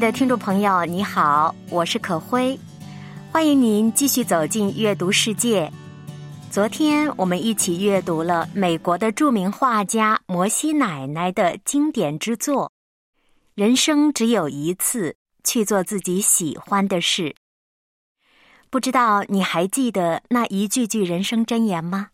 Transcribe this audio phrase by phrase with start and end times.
[0.00, 2.58] 的听众朋友，你好，我是可辉，
[3.30, 5.70] 欢迎您继续走进阅读世界。
[6.50, 12.72] 昨天我们一起阅读了美国的著名画家摩西奶奶的经典之作。
[13.54, 15.14] 人生只有一次，
[15.44, 17.36] 去做自己喜欢的事。
[18.70, 22.08] 不知道你还记得那一句句人生箴言吗？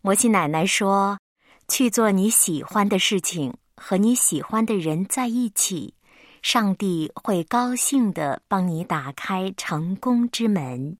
[0.00, 1.18] 摩西奶奶说
[1.68, 5.92] ：“去做你喜欢的事情，和你喜欢的人在一起，
[6.44, 10.94] 上帝会高兴的帮你打开成功之门。”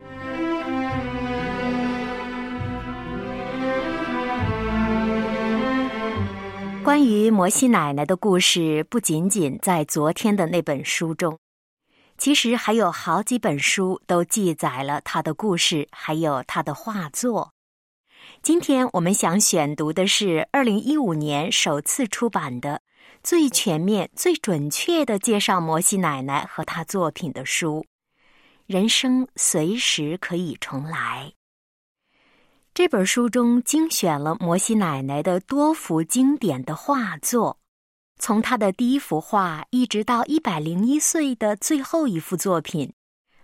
[6.82, 11.38] 关于摩西奶奶的故事，不仅仅在昨天的那本书中，
[12.16, 17.52] 其实还有好几本书都记载了她的故事，还有她的画作。
[18.40, 22.80] 今天我们想选读的是二零一五年首次出版的、
[23.24, 27.86] 最全面、最准确的介绍摩西奶奶和她作品的书
[28.66, 31.32] 《人生随时可以重来》。
[32.74, 37.58] 这本书中精选了摩西奶奶的多幅经典的画作，
[38.18, 42.92] 从她的第一幅画一直到一百零一岁的最后一幅作品，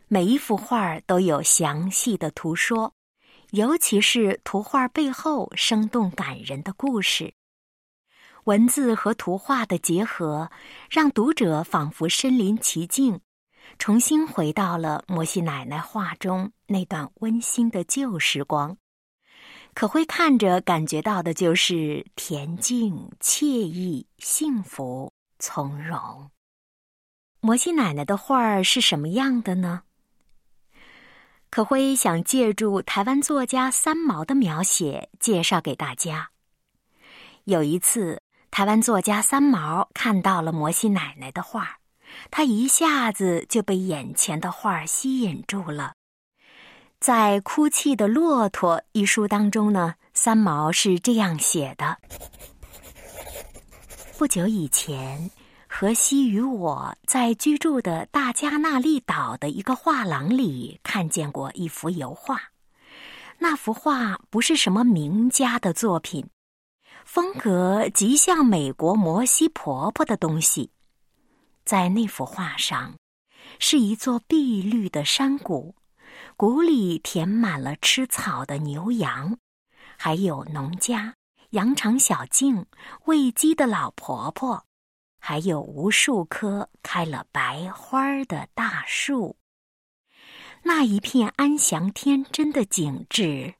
[0.08, 2.92] 每一幅画都有详细的图说，
[3.52, 7.32] 尤其是图画背后生动感人的故事。
[8.44, 10.50] 文字和图画的结合，
[10.90, 13.20] 让读者仿佛身临其境，
[13.78, 18.76] 重新回到了摩西奶奶画中那段温馨的旧时光。
[19.72, 26.30] 可会看着感觉到的就是恬静、惬意、幸福、从容。
[27.40, 29.82] 摩西奶奶的画儿是什么样的呢？
[31.50, 36.30] 可辉想借助台湾作家三毛的描写，介绍给大家。
[37.44, 41.76] 有一次，台湾作家三毛看到了摩西奶奶的画，
[42.30, 45.94] 他一下子就被眼前的画吸引住了。
[46.98, 51.96] 在《哭泣的骆驼》一书当中呢，三毛是这样写的：
[54.18, 55.30] 不久以前，
[55.66, 62.42] 荷西与我在居住的大加那利岛的一个画廊里看见过一幅油画。
[63.38, 66.28] 那幅画不是什么名家的作品，
[67.12, 70.70] 风格极像美国摩西婆婆的东西。
[71.64, 72.94] 在那幅画上，
[73.58, 75.74] 是一座碧绿的山谷。
[76.36, 79.36] 谷里填满了吃草的牛羊，
[79.98, 81.16] 还有农家、
[81.50, 82.64] 羊肠小径、
[83.06, 84.64] 喂鸡的老婆婆，
[85.18, 89.36] 还有无数棵开了白花的大树。
[90.62, 93.54] 那一片安详天真的景致，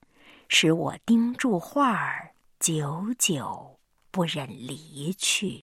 [0.47, 2.30] 使我盯住画儿，
[2.61, 3.79] 久久
[4.11, 5.65] 不忍离去。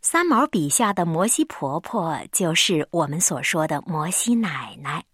[0.00, 5.04] 三毛笔下的摩西婆婆，就是我们所说的摩西奶奶。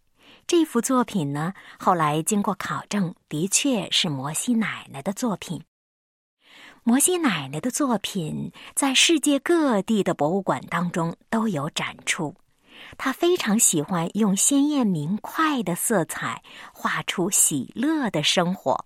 [0.47, 5.65] 这幅作品呢，后来经过考证，的确是摩西奶奶的作品。
[6.83, 12.35] 摩西奶奶的作品在世界各地的博物馆当中都有展出。
[12.99, 16.43] 她非常喜欢用鲜艳明快的色彩
[16.75, 18.85] 画出喜乐的生活，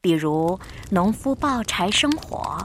[0.00, 0.58] 比如
[0.90, 2.56] 农夫抱柴生火，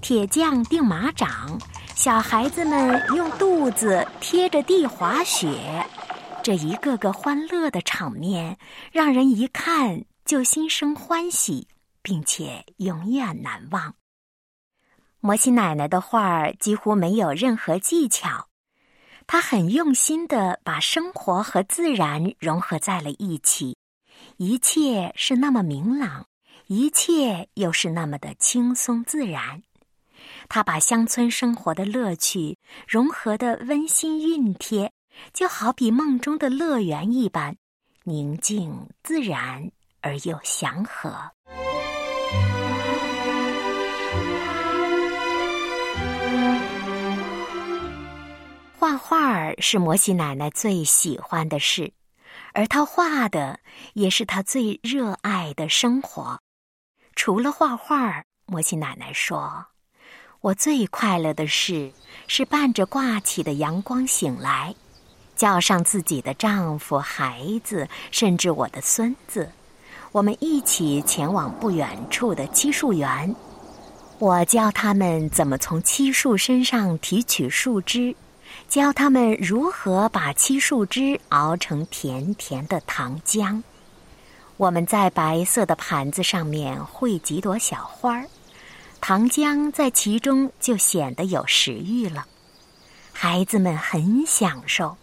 [0.00, 1.58] 铁匠钉马掌。
[1.94, 5.86] 小孩子们用肚子贴着地滑雪，
[6.42, 8.58] 这一个个欢乐的场面，
[8.90, 11.68] 让人一看就心生欢喜，
[12.02, 13.94] 并且永远难忘。
[15.20, 18.48] 摩西奶奶的画儿几乎没有任何技巧，
[19.26, 23.78] 她很用心的把生活和自然融合在了一起，
[24.36, 26.26] 一切是那么明朗，
[26.66, 29.62] 一切又是那么的轻松自然。
[30.48, 32.58] 他把乡村生活的乐趣
[32.88, 34.92] 融合的温馨熨贴，
[35.32, 37.56] 就好比梦中的乐园一般，
[38.04, 39.70] 宁静自然
[40.00, 41.14] 而又祥和。
[48.78, 51.92] 画画是摩西奶奶最喜欢的事，
[52.52, 53.60] 而她画的
[53.94, 56.40] 也是她最热爱的生活。
[57.16, 59.66] 除了画画摩西奶奶说
[60.42, 61.92] ：“我最快乐的事
[62.26, 64.74] 是伴着挂起的阳光醒来，
[65.34, 69.50] 叫上自己的丈夫、孩子，甚至我的孙子，
[70.12, 73.34] 我们一起前往不远处的漆树园。
[74.18, 78.14] 我教他们怎么从漆树身上提取树枝。”
[78.68, 83.60] 教他们如何把漆树枝熬成甜甜的糖浆。
[84.56, 88.28] 我们在白色的盘子上面绘几朵小花儿，
[89.00, 92.26] 糖浆在其中就显得有食欲了。
[93.12, 94.96] 孩子们很享受，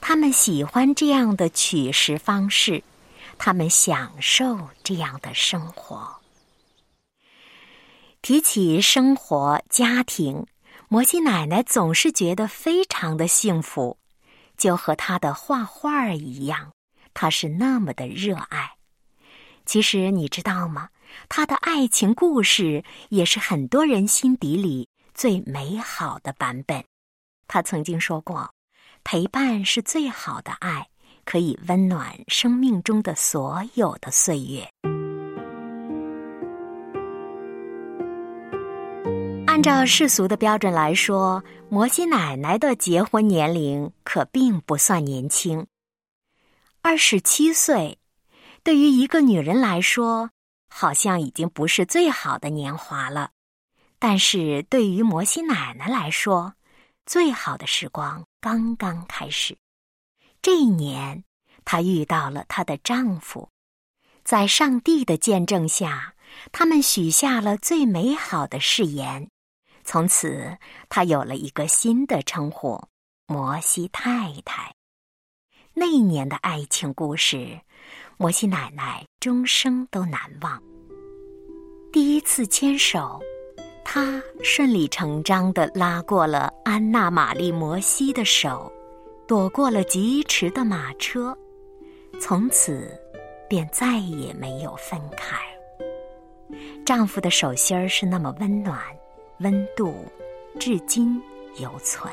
[0.00, 2.82] 他们喜欢这样的取食方式，
[3.38, 6.16] 他们享受这样的生活。
[8.22, 10.46] 提起生活、家庭。
[10.92, 13.96] 摩西奶奶总是觉得非常的幸福，
[14.56, 16.72] 就和她的画画儿一样，
[17.14, 18.72] 她是那么的热爱。
[19.70, 20.88] 其实你知道吗？
[21.28, 26.82] 他的爱情故事也是很多人心底里最美好的版本。
[27.46, 28.52] 他曾经说过
[29.04, 30.88] ：“陪伴是最好的爱，
[31.24, 34.68] 可以温暖生命中的所有的岁月。”
[39.46, 45.64] 按照世俗的标准来说，摩西奶奶的结婚年龄可并不算年轻。
[46.82, 47.98] 二十七岁，
[48.62, 50.30] 对于一个女人来说，
[50.68, 53.30] 好像已经不是最好的年华了。
[53.98, 56.54] 但是对于摩西奶奶来说，
[57.06, 59.58] 最好的时光刚刚开始。
[60.42, 61.24] 这一年，
[61.64, 63.50] 她遇到了她的丈夫，
[64.24, 66.14] 在上帝的见证下，
[66.52, 69.30] 他们许下了最美好的誓言。
[69.84, 70.58] 从此，
[70.88, 72.82] 她有了一个新的称呼——
[73.26, 74.74] 摩西太太。
[75.74, 77.60] 那一年的爱情故事，
[78.20, 80.62] 摩西奶奶终生都难忘。
[81.90, 83.18] 第一次牵手，
[83.82, 88.70] 她顺理成章的拉过了安娜·玛丽·摩西的手，
[89.26, 91.34] 躲过了疾驰的马车，
[92.20, 92.94] 从此
[93.48, 95.38] 便再也没有分开。
[96.84, 98.78] 丈夫的手心儿是那么温暖。
[99.38, 99.94] 温度
[100.58, 101.18] 至今
[101.56, 102.12] 犹存。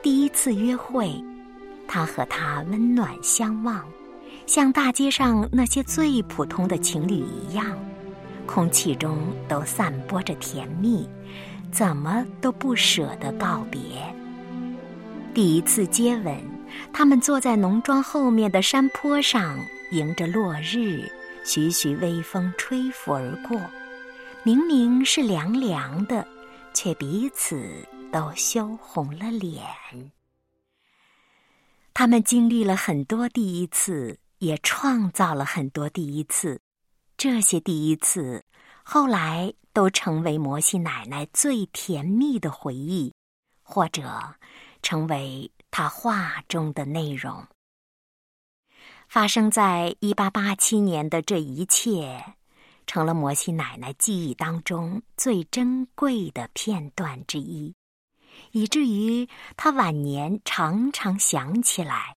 [0.00, 1.12] 第一次约会，
[1.88, 3.84] 他和她温暖相望，
[4.46, 7.78] 像大街上那些最普通的情侣一样，
[8.46, 9.18] 空气中
[9.48, 11.08] 都散播着甜蜜，
[11.72, 13.80] 怎么都不舍得告别。
[15.32, 16.36] 第一次接吻，
[16.92, 19.58] 他们坐在农庄后面的山坡上，
[19.90, 21.10] 迎着落日，
[21.44, 23.60] 徐徐微风吹拂而过。
[24.44, 26.24] 明明是凉凉的，
[26.74, 27.66] 却彼此
[28.12, 29.62] 都羞红了脸。
[31.94, 36.60] 他们经历了很多第一次，也创造了很多第一次。
[37.16, 38.44] 这些第一次，
[38.82, 43.14] 后来都成为摩西奶奶最甜蜜的回忆，
[43.62, 44.34] 或者
[44.82, 47.46] 成为她画中的内容。
[49.08, 52.34] 发生在一八八七年的这一切。
[52.86, 57.74] 成了摩西奶奶记忆当中最珍贵的片段之一，
[58.52, 59.26] 以至于
[59.56, 62.13] 她晚年常常想起来，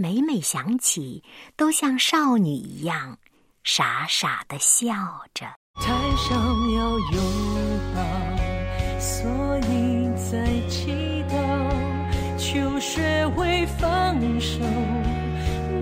[0.00, 1.24] 每每想起
[1.56, 3.18] 都像少女一样
[3.64, 4.94] 傻傻的笑
[5.34, 5.44] 着。
[5.84, 7.18] 要拥
[7.96, 8.00] 抱，
[9.00, 10.92] 所以在祈
[11.28, 11.34] 祷，
[12.38, 14.60] 就学会放手，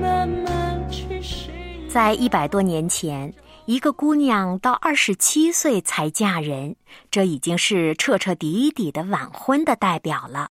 [0.00, 1.86] 慢慢去适应。
[1.90, 3.34] 在一百多年前。
[3.66, 6.76] 一个姑娘到二十七岁才嫁人，
[7.10, 10.50] 这已经是彻彻底底的晚婚的代表了。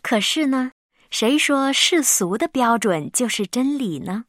[0.00, 0.70] 可是呢，
[1.10, 4.26] 谁说世俗的标准就是真理呢？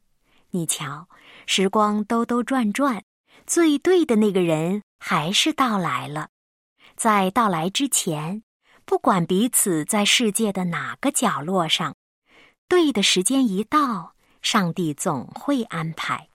[0.50, 1.08] 你瞧，
[1.46, 3.02] 时光兜兜转转，
[3.46, 6.28] 最对的那个人还是到来了。
[6.96, 8.42] 在到来之前，
[8.84, 11.94] 不管彼此在世界的哪个角落上，
[12.68, 16.28] 对的时间一到，上帝总会安排。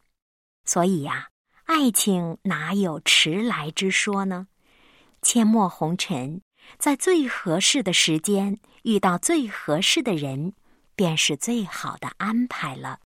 [0.66, 1.30] 所以呀。
[1.66, 4.46] 爱情哪有迟来之说呢？
[5.24, 6.40] 阡陌红尘，
[6.78, 10.54] 在最合适的时间遇到最合适的人，
[10.96, 13.00] 便是最好的安排了。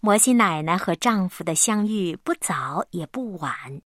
[0.00, 3.80] 摩西奶奶和丈夫的相遇不早也不晚，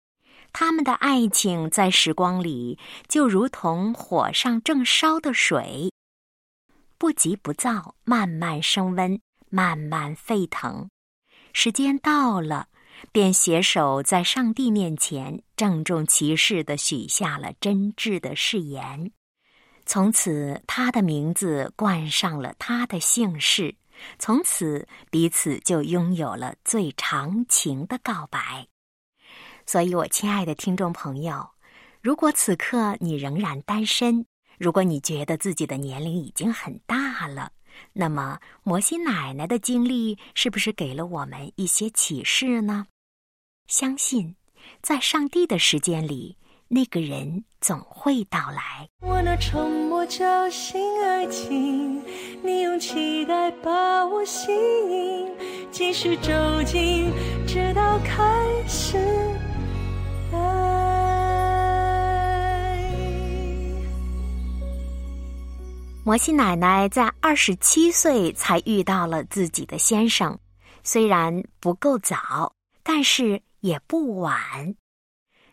[0.54, 5.92] 他们的爱情在时光里就如同火上正烧的水，
[7.00, 10.90] 不急不躁，慢慢升温，慢慢沸腾。
[11.52, 12.68] 时间到了。
[13.14, 19.14] 便携手在上帝面前郑重其事的许下了真挚的誓言，
[19.90, 23.76] 从此他的名字冠上了他的姓氏，
[24.20, 28.68] 从此彼此就拥有了最长情的告白。
[29.66, 31.50] 所以，我亲爱的听众朋友，
[32.02, 34.28] 如果此刻你仍然单身，
[34.60, 37.52] 如果你觉得自己的年龄已经很大了，
[37.94, 42.86] 那么摩西奶奶的经历是不是给了我们一些启示呢？
[43.66, 44.36] 相信，
[44.84, 46.38] 在上帝的时间里，
[46.72, 48.88] 那个人总会到来。
[49.02, 52.00] 我那沉默叫醒爱情，
[52.44, 55.28] 你用期待把我吸引，
[55.72, 56.32] 继续走
[56.68, 57.12] 近，
[57.48, 58.24] 直到开
[58.68, 59.00] 始
[60.32, 60.38] 爱。
[66.06, 70.38] 摩西奶奶在二十七岁才遇到了自己的先生，
[70.84, 74.76] 虽然不够早，但是也不晚。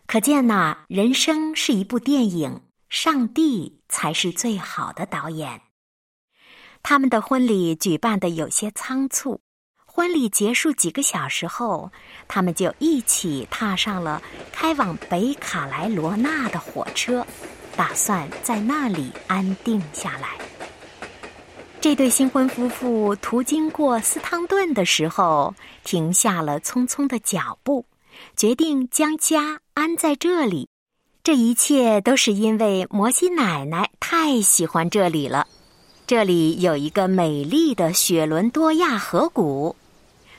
[0.06, 5.60] 可见呐，人生是一部电影，上帝才是最好的导演。
[6.82, 9.40] 他们的婚礼举办的有些仓促，
[9.84, 11.90] 婚礼结束几个小时后，
[12.28, 14.22] 他们就一起踏上了
[14.52, 17.26] 开往北卡莱罗纳的火车。
[17.76, 20.30] 打算在那里安定下来。
[21.78, 27.84] 这对新婚夫妇途经过斯汤顿的时候，停下了匆匆的脚步，
[28.36, 30.68] 决定将家安在这里。
[31.22, 35.46] 这一切都是因为摩西奶奶太喜欢这里了。
[36.06, 39.74] 这里有一个美丽的雪伦多亚河谷。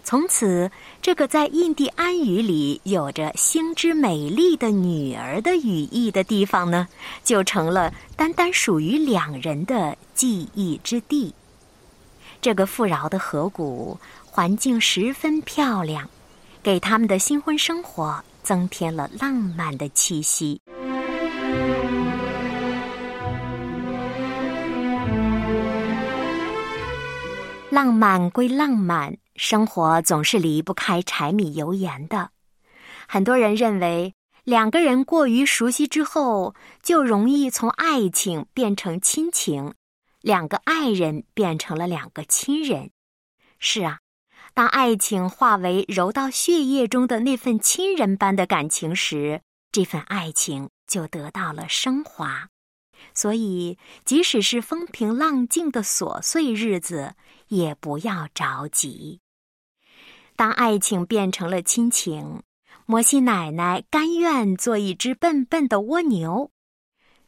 [0.05, 6.87] 从此，这个在印第安语里有着“星之美丽的女儿”的语义的地方呢，
[7.25, 11.33] 就成了单单属于两人的记忆之地。
[12.39, 16.09] 这个富饶的河谷环境十分漂亮，
[16.67, 20.61] 给他们的新婚生活增添了浪漫的气息。
[27.69, 29.15] 浪漫归浪漫。
[29.37, 32.31] 生活总是离不开柴米油盐的。
[33.07, 39.73] 很多人认为，两个人过于熟悉之后，就容易从爱情变成亲情，
[40.19, 42.89] 两个爱人变成了两个亲人。
[43.57, 43.99] 是啊，
[44.57, 52.49] 当爱情化为揉到血液中的那份亲人般的感情时，这份爱情就得到了升华。
[53.13, 57.13] 所以，即使是风平浪静的琐碎日子，
[57.49, 59.19] 也不要着急。
[60.35, 62.41] 当爱情变成了亲情，
[62.87, 66.49] 摩西奶奶甘愿做一只笨笨的蜗牛。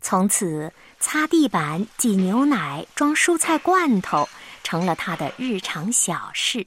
[0.01, 4.27] 从此，擦地板、挤牛奶、装蔬菜罐头
[4.63, 6.65] 成了她的日常小事。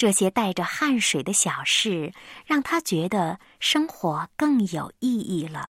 [0.00, 2.14] 这些带着汗水的小事，
[2.46, 5.66] 让她觉得生活更有意义了。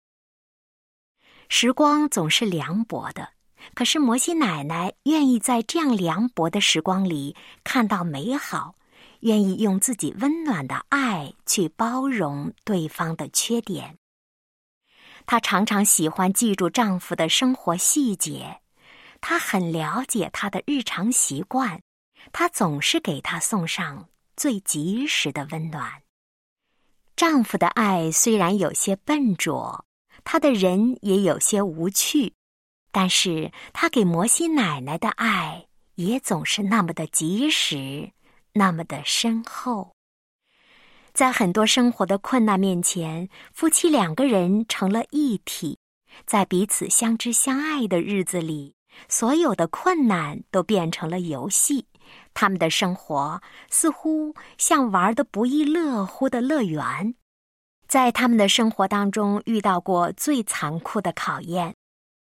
[1.48, 3.30] 时光总是凉薄的，
[3.74, 8.76] 可是摩西奶奶愿意在这样凉薄的时光里看到美好。
[9.22, 13.98] 愿意用自己温暖的爱去包容对方的缺点。
[15.26, 18.60] 她常常喜欢记住丈夫的生活细节，
[19.22, 21.82] 她很了解他的日常习惯，
[22.34, 26.04] 她总是给他送上最及时的温暖。
[27.18, 29.84] 丈夫的爱虽然有些笨拙，
[30.24, 32.34] 他的人也有些无趣，
[32.92, 35.66] 但是他给摩西奶奶的爱
[35.96, 38.12] 也总是那么的及时。
[38.54, 39.94] 那么的深厚，
[41.14, 45.78] 在很多生活的困难面前，夫妻两个人成了一体，
[46.26, 48.74] 在彼此相知相爱的日子里，
[49.08, 51.86] 所有的困难都变成了游戏。
[52.38, 57.16] 他们的生活似乎像玩的不亦乐乎的乐园。
[57.88, 61.74] 在他们的生活当中，遇到过最残酷的考验，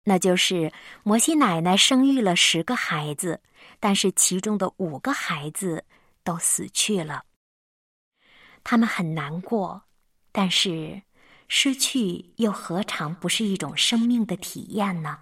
[0.06, 0.72] 那就是
[1.04, 3.42] 摩西奶奶生育了十个孩子，
[3.82, 5.84] 但是其中的五个孩子。
[6.24, 7.24] 都死去了，
[8.64, 9.84] 他们很难过，
[10.32, 11.04] 但是
[11.48, 15.20] 失去又何尝不是一种生命的体验呢？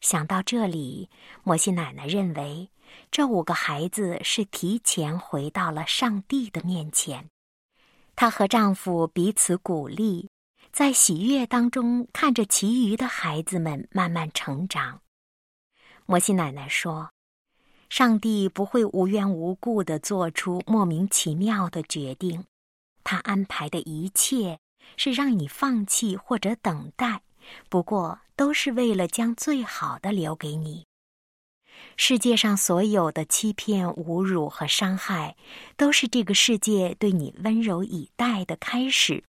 [0.00, 1.10] 想到这里，
[1.42, 2.70] 摩西奶奶认为
[3.10, 7.28] 这五个孩子是提前回到了上帝的面前。
[8.16, 10.28] 她和丈夫彼此鼓励，
[10.72, 15.00] 在喜悦当中看着其余的孩子们慢慢成长。
[16.06, 17.10] 摩西奶奶说。
[17.90, 22.44] 上帝不会无缘无故的做出莫名其妙的决定，
[23.02, 24.60] 他安排的一切
[24.96, 27.22] 是让你放弃或者等待，
[27.68, 30.86] 不过都是为了将最好的留给你。
[31.96, 35.36] 世界上所有的欺骗、侮辱和伤害，
[35.76, 39.22] 都是这个世界对你温柔以待的开始。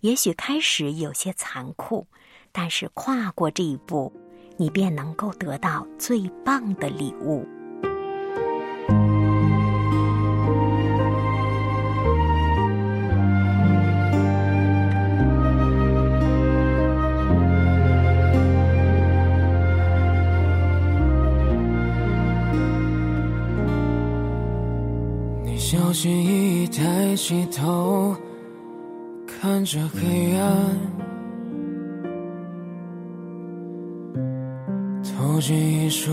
[0.00, 2.06] 也许开始有些残酷，
[2.52, 4.12] 但是跨过这一步，
[4.56, 7.46] 你便能够得到最棒的礼物。
[27.18, 28.14] 抬起头
[29.26, 30.54] 看着黑暗，
[35.02, 36.12] 投进一束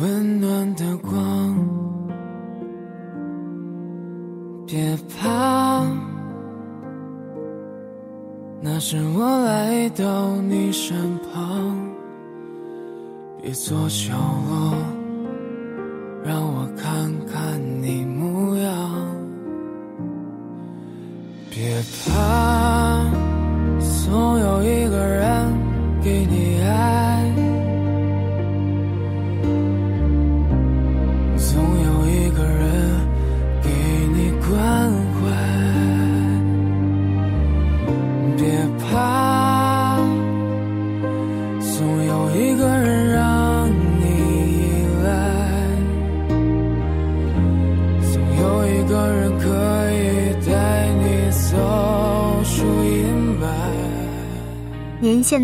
[0.00, 1.56] 温暖的光。
[4.66, 5.86] 别怕，
[8.60, 10.96] 那是我来到你身
[11.32, 11.72] 旁。
[13.40, 14.12] 别做角
[14.50, 14.74] 落，
[16.24, 17.08] 让我看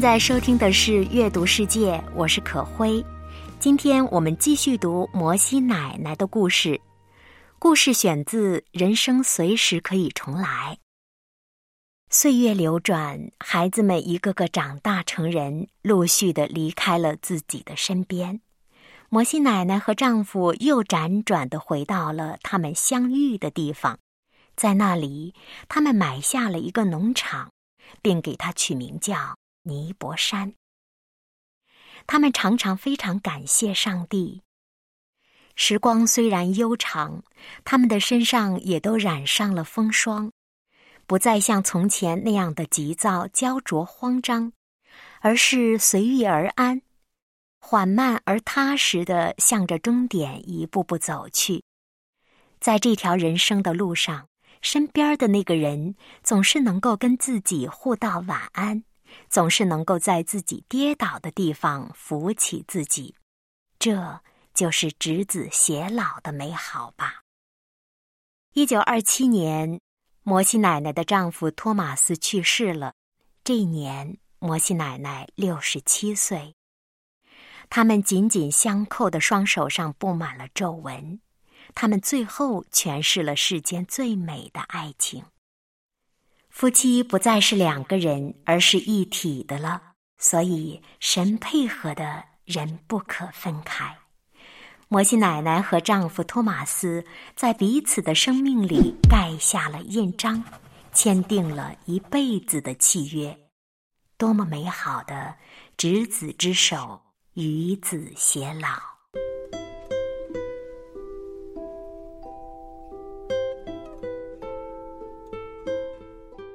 [0.02, 3.06] 在收听的是《阅读世界》，我是可辉。
[3.60, 6.80] 今天我们继续读摩西奶奶的故事，
[7.60, 10.76] 故事选自《人生随时可以重来》。
[12.10, 18.40] 岁月流转，孩子们一个个长大成人，陆续的离开了自己的身边。
[19.08, 24.00] 摩西奶奶和丈夫又辗转的回到了他们相遇的地方，
[24.56, 25.32] 在那里，
[25.68, 27.52] 他们买下了一个农场，
[28.02, 30.54] 并给它取名叫尼泊山。
[32.06, 34.42] 他们常常非常感谢上帝。
[35.54, 37.22] 时光虽然悠长，
[37.64, 40.32] 他们的身上也都染上了风霜，
[41.06, 44.52] 不再像从前那样的急躁、焦灼、慌张，
[45.20, 46.80] 而是随遇而安，
[47.60, 51.62] 缓慢而踏实的向着终点一步步走去。
[52.58, 54.26] 在这条人生的路上，
[54.62, 58.82] 身边的那个人总是能够跟自己互道晚安。
[59.28, 63.14] 总是能够在自己跌倒的地方扶起自己，
[63.78, 64.20] 这
[64.54, 67.22] 就是执子偕老的美好吧。
[68.52, 69.80] 一九二七年，
[70.22, 72.94] 摩西奶奶的丈夫托马斯去世了，
[73.42, 76.54] 这一年摩西奶奶六十七岁。
[77.70, 81.20] 他们紧紧相扣的双手上布满了皱纹，
[81.74, 85.24] 他们最后诠释了世间最美的爱情。
[86.52, 89.80] 夫妻不再是两个人，而是一体的了。
[90.18, 93.96] 所以，神配合的人不可分开。
[94.86, 100.44] 摩西奶奶和丈夫托马斯在彼此的生命里盖下了印章，
[100.92, 103.36] 签订了一辈子的契约。
[104.18, 105.34] 多么美好的
[105.78, 107.00] 执子之手，
[107.32, 108.68] 与子偕老！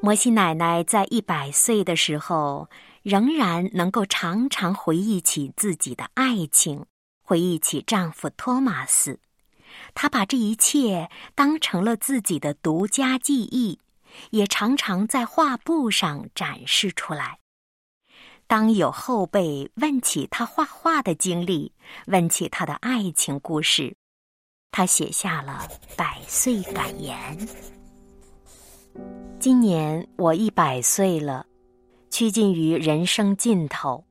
[0.07, 2.69] 摩西奶奶在一百岁的时候，
[3.03, 6.85] 仍然能够常常回忆起自己的爱情，
[7.21, 9.19] 回忆起丈夫托马斯。
[9.93, 13.81] 她把这一切当成了自己的独家记忆，
[14.29, 17.39] 也常常在画布上展示出来。
[18.47, 21.73] 当有后辈问起她画画的经历，
[22.05, 23.97] 问起她的爱情故事，
[24.71, 25.67] 她写下了
[25.97, 27.76] 百岁感言。
[29.39, 31.45] 今年我一百岁了，
[32.09, 34.03] 趋近于人生尽头。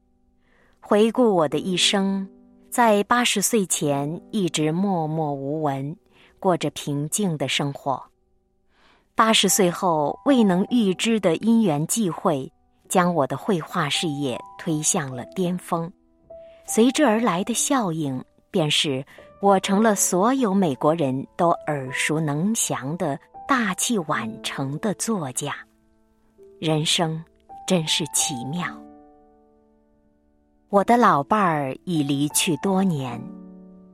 [0.80, 2.26] 回顾我的一生，
[2.70, 5.96] 在八十岁前一直默默无闻，
[6.38, 8.02] 过着平静的生活。
[9.14, 12.50] 八十岁后，未能预知的因缘际会，
[12.88, 15.90] 将我的绘画事业推向了巅峰。
[16.66, 19.04] 随之而来的效应，便是
[19.40, 23.18] 我成了所有美国人都耳熟能详的。
[23.48, 25.54] 大器晚成的作家，
[26.58, 27.22] 人生
[27.64, 28.66] 真是奇妙。
[30.68, 33.22] 我的老伴儿已离去多年，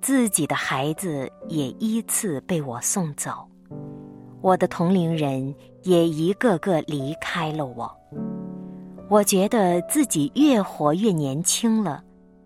[0.00, 3.46] 自己的孩子也依次被我送走，
[4.40, 7.94] 我的同龄人也一个个离开了我。
[9.10, 12.02] 我觉得自己越活越年轻了，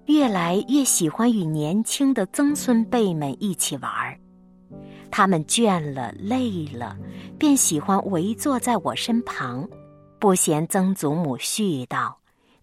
[0.07, 4.19] 越来越喜欢与年轻的曾孙辈们一起玩儿。
[5.11, 6.97] 他们倦了、累了，
[7.39, 9.69] 便喜欢围坐在我身旁，
[10.19, 12.15] 不嫌曾祖母絮叨，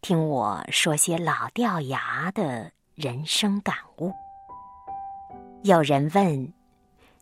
[0.02, 4.12] 听我说些老掉牙的人生感悟。
[5.64, 6.54] 有人问：“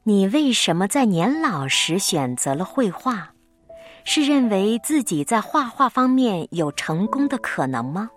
[0.04, 3.30] 你为什么在年老时选择了绘画？
[4.04, 8.10] 是认为自己在画画方面有成功的可能吗？”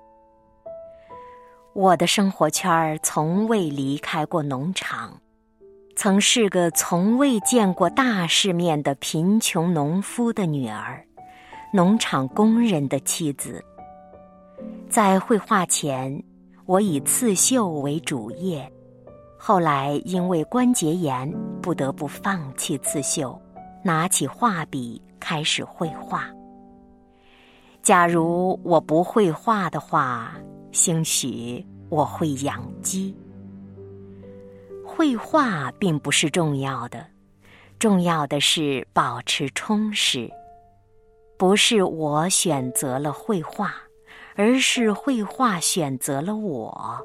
[1.74, 5.20] 我的生活圈儿从未离开过农场。
[5.96, 11.04] 曾是个从未见过大世面的贫穷农夫的女儿，
[11.72, 13.64] 农场工人的妻子。
[14.88, 16.22] 在绘画前，
[16.66, 18.70] 我以刺绣为主业，
[19.38, 23.40] 后来因为关节炎，不得不放弃刺绣，
[23.82, 26.28] 拿起画笔开始绘画。
[27.82, 30.34] 假如我不会画的话，
[30.72, 33.14] 兴许我会养鸡。
[34.96, 37.04] 绘画并不是重要的，
[37.78, 40.30] 重要的是保持充实。
[41.36, 43.74] 不是我选择了绘画。
[44.36, 46.98] 而是绘画选择了我。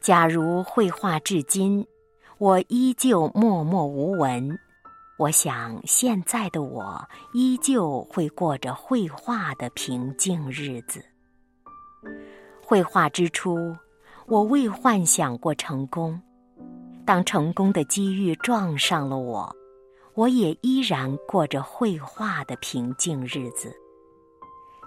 [0.00, 1.84] 假如绘画至今，
[2.38, 4.56] 我依旧默默无闻，
[5.18, 11.04] 我想现在的我依旧会过着绘画的平静日子。
[12.64, 13.76] 绘画之初，
[14.28, 16.22] 我未幻想过成功。
[17.10, 19.52] 当成功的机遇撞上了我，
[20.14, 23.74] 我也依然过着绘画的平静日子。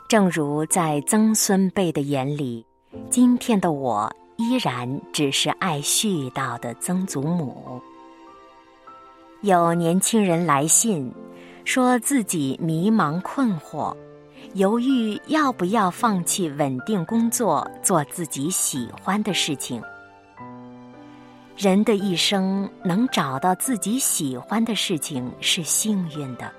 [0.07, 2.65] 正如在曾孙辈的眼里，
[3.09, 7.81] 今天的我依然只是爱絮叨的曾祖母。
[9.41, 11.13] 有年轻人来信，
[11.65, 13.93] 说自己迷茫困惑，
[14.53, 19.83] 犹豫要不要放弃稳定工作，做自己喜欢的事情。
[21.55, 26.51] 人的一生能找到自己喜欢的事情是幸运的，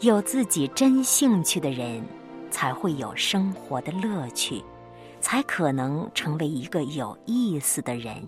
[0.00, 2.02] 有自己真兴趣的人。
[2.50, 4.64] 才会有生活的乐趣，
[5.20, 8.26] 才可能成为一个有意思的人。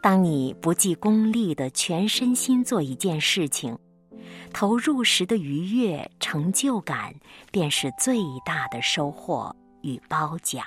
[0.00, 3.76] 当你不计功利的全身心做一件事情，
[4.52, 7.12] 投入时的愉悦、成就感，
[7.50, 10.64] 便是最大的收获与褒奖。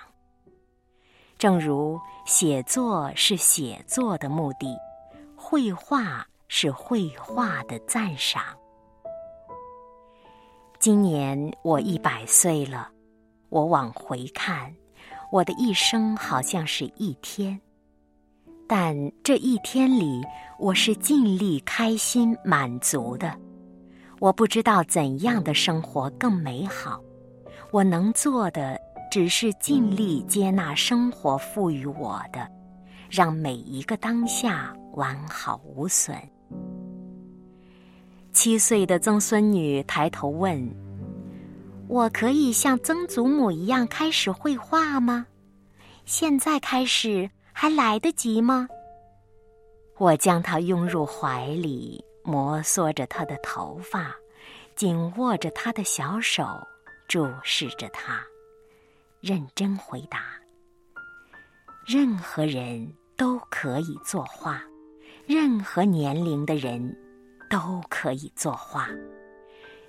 [1.43, 4.77] 正如写作是写作的目的，
[5.35, 8.41] 绘画是绘画的赞赏。
[10.79, 12.89] 今年我一百岁了，
[13.49, 14.73] 我往回看，
[15.33, 17.59] 我的一生好像是一天，
[18.65, 20.21] 但这一天里，
[20.57, 23.37] 我是尽力开心满足的。
[24.21, 27.01] 我不知道怎样的生活更美好，
[27.69, 28.79] 我能做的
[29.13, 32.49] 只是尽力接纳生活赋予我的，
[33.11, 36.17] 让每一个当下完好无损。
[38.31, 40.67] 七岁的曾孙女抬头问
[41.87, 45.27] ：“我可以像曾祖母一样开始绘画吗？
[46.05, 48.67] 现在开始还来得及吗？”
[49.99, 54.15] 我将她拥入怀里，摩挲着她的头发，
[54.75, 56.47] 紧握着她的小手，
[57.07, 58.25] 注视着她，
[59.23, 60.19] 认真回答
[61.87, 64.61] ：“任何人都可以作画，
[65.25, 66.93] 任何年龄的人。”
[67.49, 68.89] 都可以作画，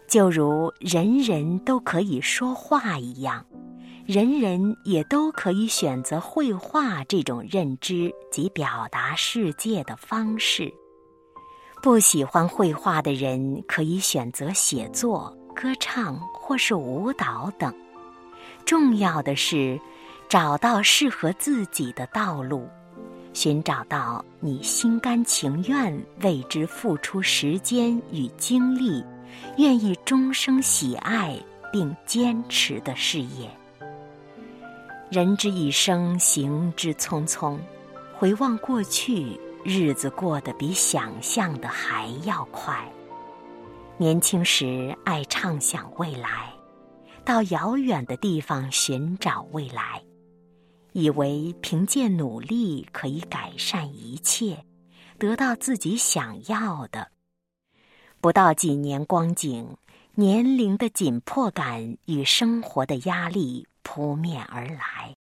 [0.06, 3.42] 就如人人都可以说话一样，
[4.04, 10.70] 人人也都可以选择绘画这种认知及表达世界的方式。
[11.82, 17.74] 不喜欢绘画的人可以选择写作、歌唱或是舞蹈等。
[18.64, 19.80] 重要的是，
[20.28, 22.68] 找到适合自己的道路。
[23.32, 29.04] 寻找到你心甘情愿为之付出时间与精力，
[29.58, 31.36] 愿意终生喜爱
[31.72, 33.50] 并坚持的事业。
[35.10, 37.58] 人之一生，行之匆匆。
[38.16, 42.88] 回望过去，日子过得比想象的还要快。
[43.98, 46.53] 年轻时爱畅想未来，
[47.24, 50.02] 到遥远的地方寻找未来。
[50.92, 54.64] 以为凭借努力可以改善一切，
[55.18, 57.10] 得到自己想要的。
[58.20, 59.76] 不到几年光景，
[60.14, 65.16] 年龄的紧迫感与生活的压力扑面而来，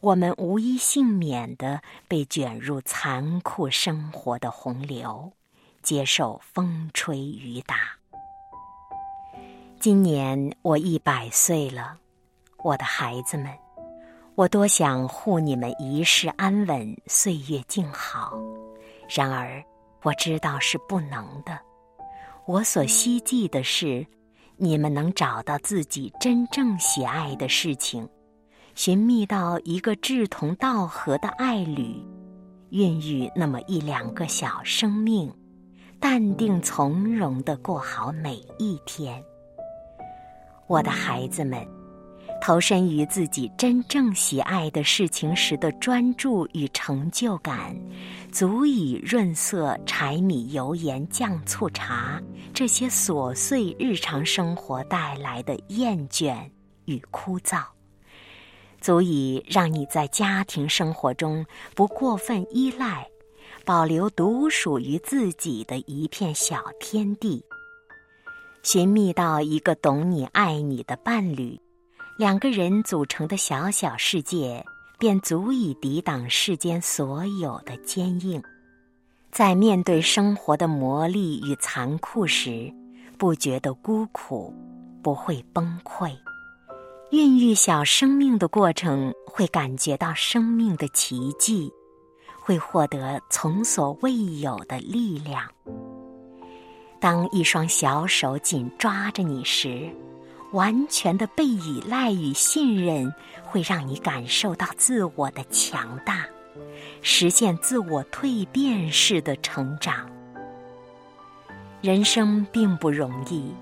[0.00, 5.32] 我们无一幸免的被卷入残酷生活的洪流，
[5.82, 8.01] 接受风吹雨打。
[9.82, 11.98] 今年我一百岁了，
[12.62, 13.46] 我的孩子们。
[14.36, 18.40] 我多想护你们一世安稳，岁月静好，
[19.08, 19.60] 然而
[20.04, 21.58] 我知道是不能的。
[22.46, 24.06] 我所希冀的是，
[24.56, 28.08] 你们能找到自己真正喜爱的事情，
[28.76, 32.00] 寻觅到一个志同道合的爱侣，
[32.70, 35.34] 孕育那么一两个小生命，
[35.98, 39.20] 淡定从容的过好每一天。
[40.66, 41.66] 我的孩子们。
[42.40, 47.72] 投身于自己真正喜爱的事情时的专注与成就感，
[48.32, 52.20] 足以润色柴米油盐酱醋茶
[52.52, 56.36] 这些琐碎日常生活带来的厌倦
[56.86, 57.62] 与枯燥，
[58.80, 61.46] 足以让你在家庭生活中
[61.76, 63.06] 不过分依赖，
[63.64, 67.44] 保留独属于自己的一片小天地，
[68.62, 71.60] 寻觅到一个懂你、爱你的伴侣。
[72.16, 74.64] 两个人组成的小小世界，
[74.98, 78.40] 便足以抵挡世间所有的坚硬。
[79.32, 82.72] 在面对生活的磨砺与残酷时，
[83.18, 84.54] 不觉得孤苦，
[85.02, 86.12] 不会崩溃。
[87.10, 91.68] 孕育小生命的过程，会感觉到生命的奇迹，
[92.40, 95.50] 会获得从所未有的力量。
[97.02, 99.90] 当一双小手紧抓着你时，
[100.52, 103.12] 完全的被依赖与信任，
[103.42, 106.24] 会让你感受到自我的强大，
[107.00, 110.08] 实现自我蜕变式的成长。
[111.80, 113.52] 人生并不容易，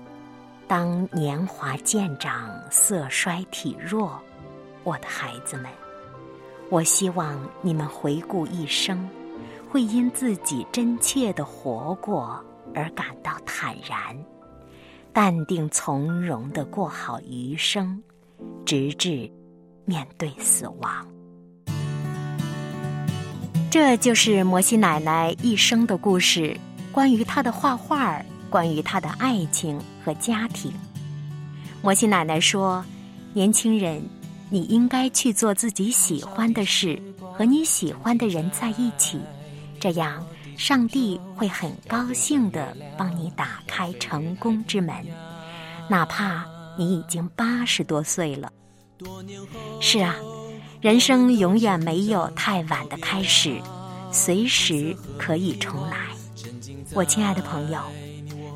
[0.67, 4.21] 当年华渐长，色衰体弱，
[4.83, 5.65] 我的孩子们，
[6.69, 9.09] 我希望你们回顾一生，
[9.67, 12.39] 会因自己真切的活过
[12.73, 13.97] 而感到坦然。
[15.13, 18.01] 淡定从容的过好余生，
[18.65, 19.29] 直至
[19.83, 21.05] 面对死亡。
[23.69, 26.57] 这就是摩西奶奶一生的故事，
[26.93, 30.71] 关于她的画画，关于她的爱情和家庭。
[31.81, 32.83] 摩西奶奶说
[33.33, 34.01] ：“年轻人，
[34.49, 36.97] 你应该去做自己喜欢的事，
[37.33, 39.19] 和你喜欢的人在一起，
[39.77, 40.25] 这样。”
[40.57, 44.95] 上帝会很高兴的帮你打开成功之门，
[45.89, 46.45] 哪怕
[46.77, 48.51] 你已经八十多岁了。
[49.79, 50.15] 是啊，
[50.79, 53.59] 人生永远没有太晚的开始，
[54.11, 55.97] 随时可以重来。
[56.93, 57.79] 我亲爱的朋友，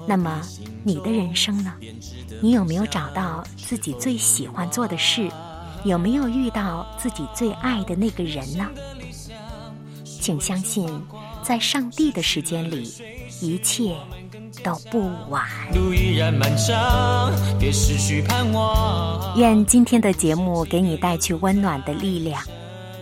[0.07, 0.41] 那么
[0.83, 1.73] 你的人生呢？
[2.41, 5.29] 你有没有找到自己最喜欢做的事？
[5.83, 8.69] 有没有遇到自己最爱的那个人呢？
[10.03, 10.87] 请相信。
[11.45, 12.91] 在上帝的时间里，
[13.39, 13.95] 一切
[14.63, 15.45] 都不晚。
[15.75, 19.37] 路依然漫长，别失去盼望。
[19.37, 22.41] 愿今天的节目给你带去温暖的力量。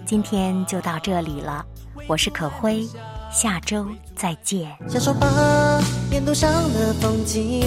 [0.06, 1.66] 今天就到这里了，
[2.06, 2.86] 我是可辉，
[3.32, 4.70] 下周再见。
[4.90, 7.64] 享受吧，沿途上的风景。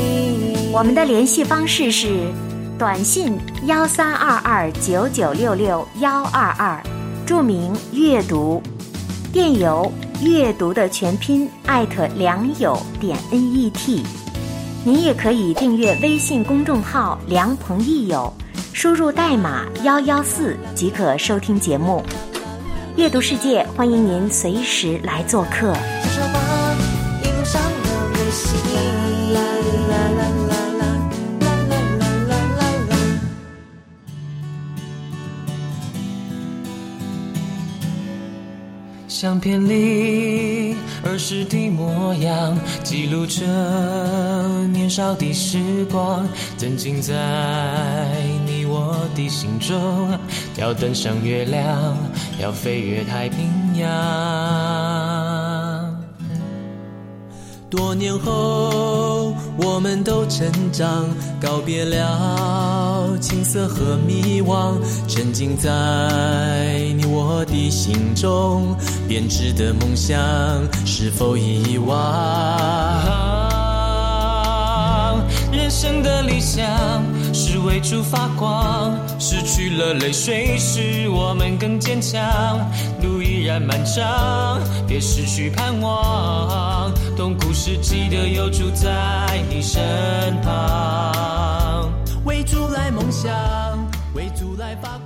[0.72, 2.30] 我们的联系方式是
[2.78, 6.82] 短信幺三二二九九六六幺二二，
[7.24, 8.62] 注明阅读，
[9.32, 9.90] 电邮。
[10.22, 14.02] 阅读的全拼艾特良友点 n e t，
[14.82, 18.32] 您也可以订阅微信公众号“良朋益友”，
[18.72, 22.02] 输入代码幺幺四即可收听节目。
[22.96, 25.74] 阅读世界，欢迎您随时来做客。
[39.18, 43.40] 相片里儿时的模样，记录着
[44.66, 47.14] 年少的时光，曾经在
[48.44, 50.10] 你我的心中，
[50.58, 51.96] 要登上月亮，
[52.38, 55.25] 要飞越太平洋。
[57.68, 61.04] 多年后，我们都成长，
[61.40, 64.74] 告别了青涩和迷惘，
[65.08, 65.70] 沉浸在
[66.96, 68.76] 你我的心中，
[69.08, 70.16] 编织的梦想
[70.86, 71.96] 是否遗忘？
[75.50, 76.64] 人生的理想
[77.34, 82.20] 是为主发光，失去了泪水，使我们更坚强。
[83.02, 86.92] 路依然漫长，别失去盼望。
[87.16, 91.90] 痛苦时记得有主在你身旁，
[92.26, 93.32] 为主来梦想，
[94.14, 95.05] 为主来发光。